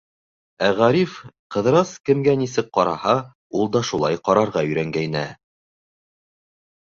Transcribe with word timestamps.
Ә 0.67 0.67
Ғариф, 0.77 1.17
Ҡыҙырас 1.55 1.91
кемгә 2.09 2.33
нисек 2.43 2.71
ҡараһа, 2.77 3.13
ул 3.61 3.69
да 3.77 3.83
шулай 3.91 4.19
ҡарарға 4.31 4.65
өйрәнгәйне. 4.71 5.23